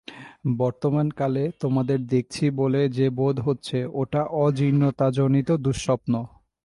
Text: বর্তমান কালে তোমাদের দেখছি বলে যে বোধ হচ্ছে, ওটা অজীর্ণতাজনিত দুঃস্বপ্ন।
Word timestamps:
বর্তমান 0.57 1.07
কালে 1.11 1.43
তোমাদের 1.59 1.99
দেখছি 2.05 2.45
বলে 2.51 2.81
যে 2.89 3.07
বোধ 3.09 3.35
হচ্ছে, 3.39 3.77
ওটা 3.93 4.21
অজীর্ণতাজনিত 4.39 5.49
দুঃস্বপ্ন। 5.61 6.13